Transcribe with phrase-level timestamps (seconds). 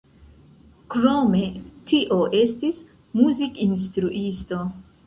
[0.95, 1.43] Krome
[1.91, 2.81] tio estis
[3.21, 4.65] muzikinstruisto.